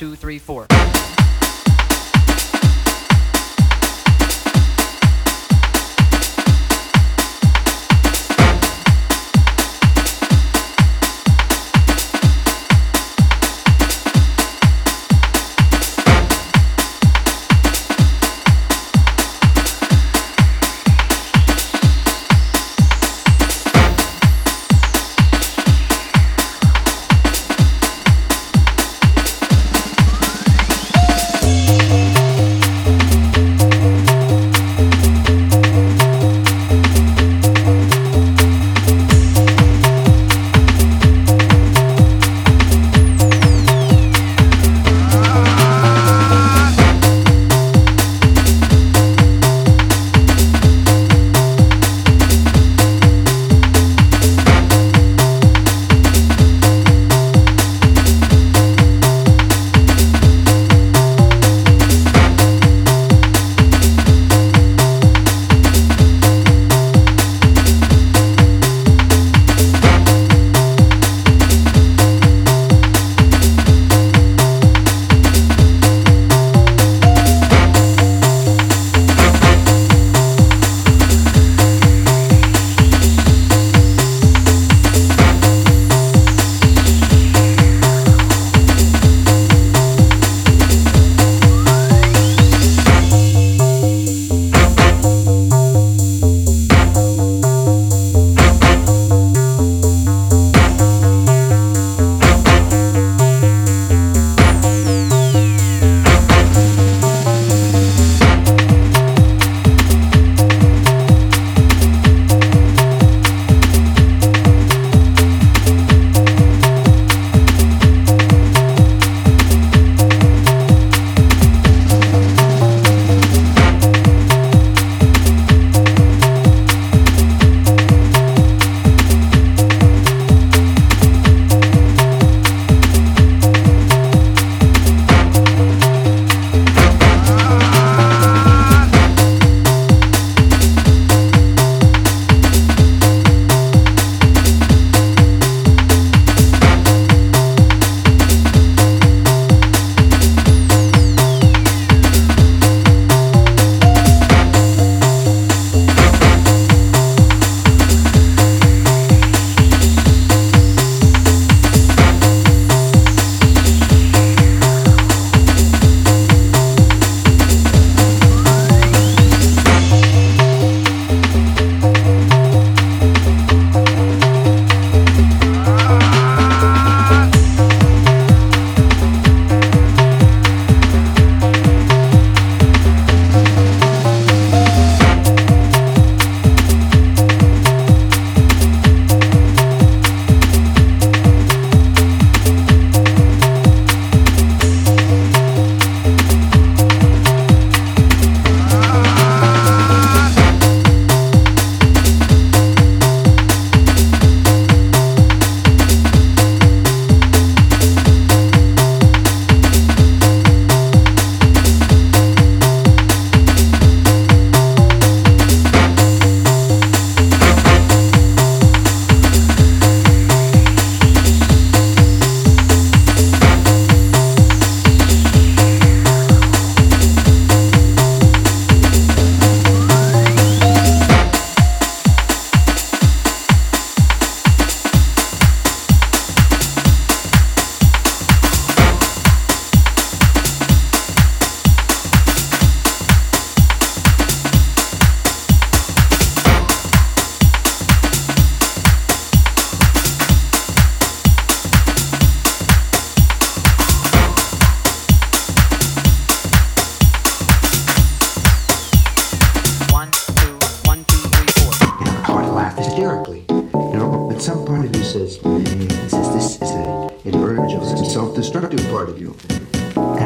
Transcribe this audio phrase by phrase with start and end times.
[0.00, 0.59] Two, three, four.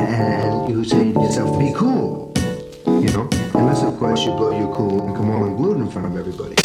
[0.05, 2.33] and you say to yourself, be cool,
[2.87, 3.29] you know?
[3.55, 6.17] Unless, of course, you blow your cool and come all and glue in front of
[6.17, 6.64] everybody.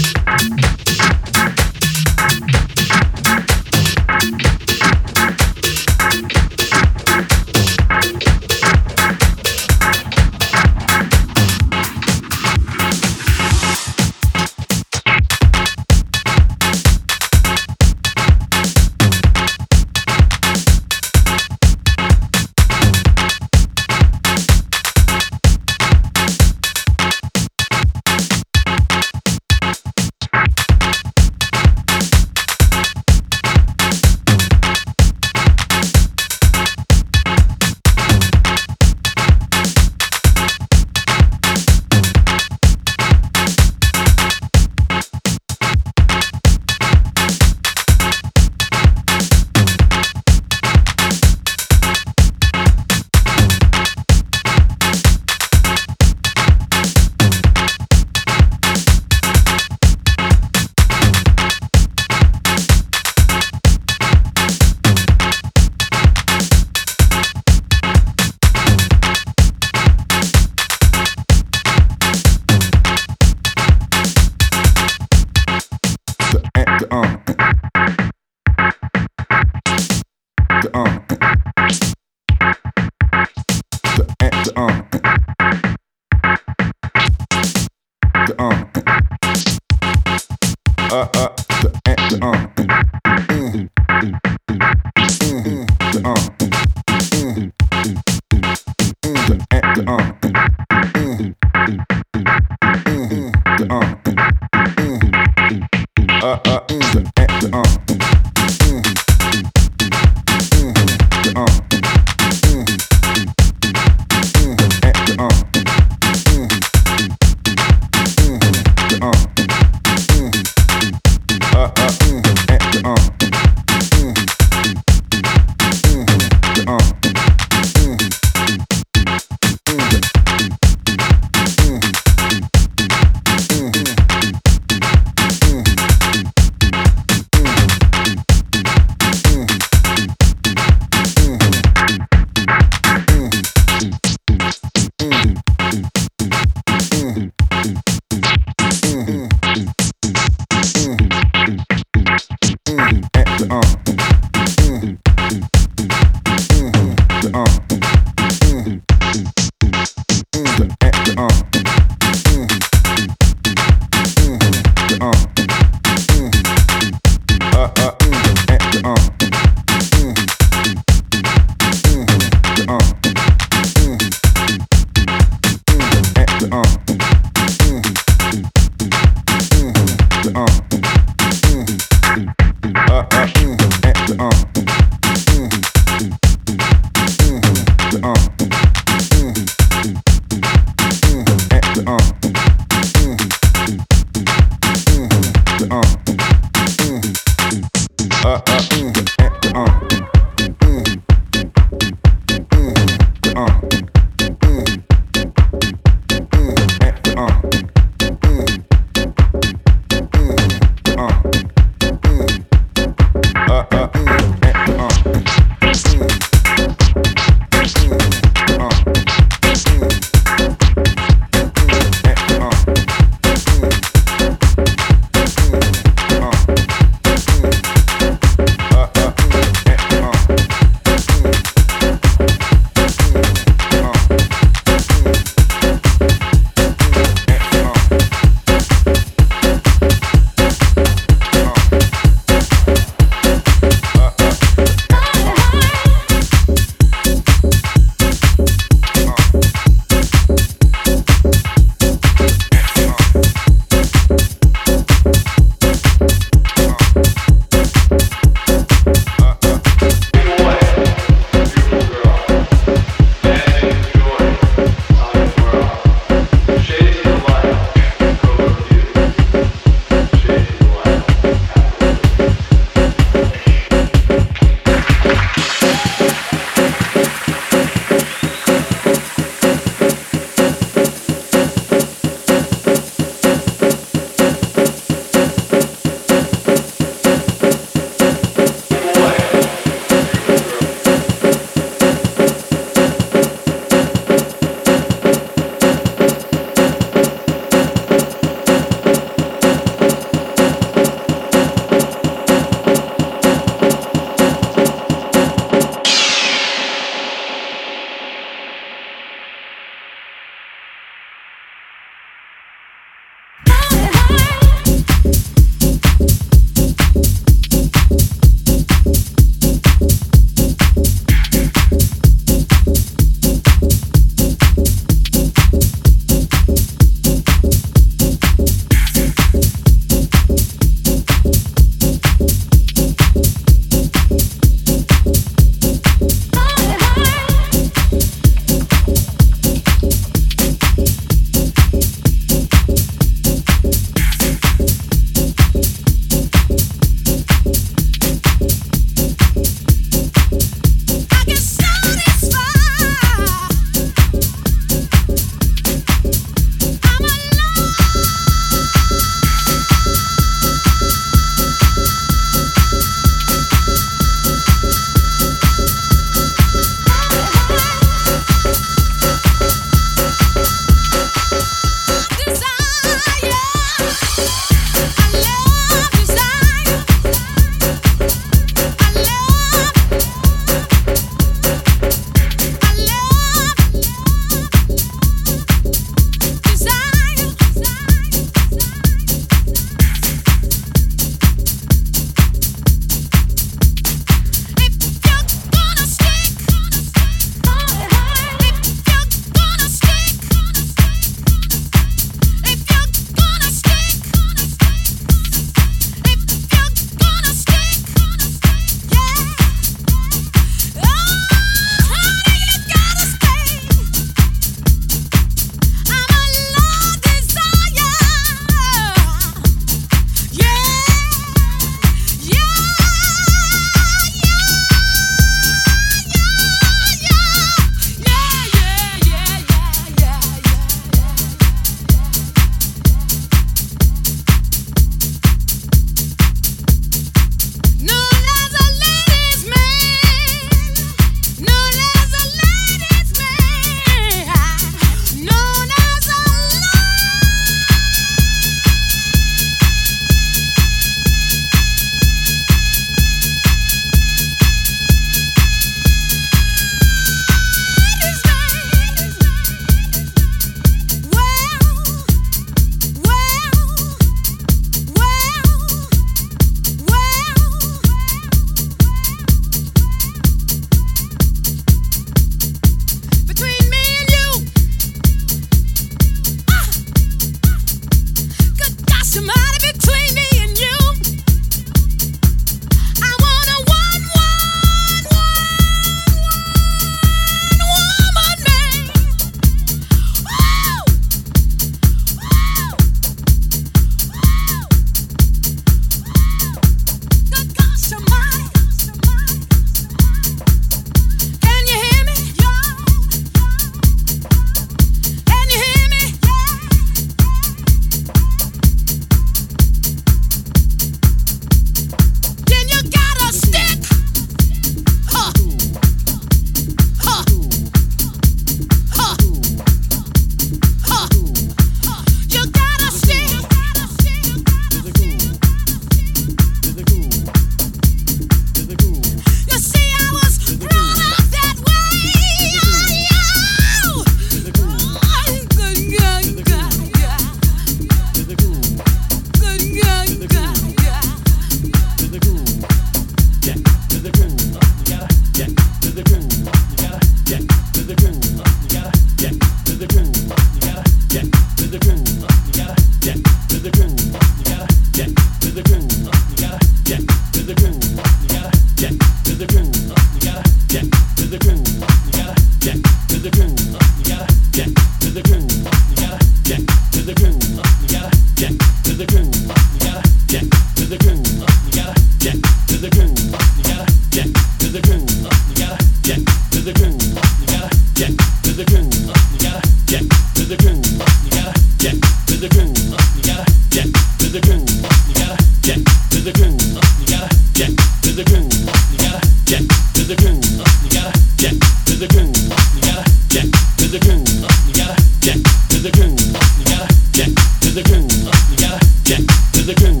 [599.73, 600.00] the good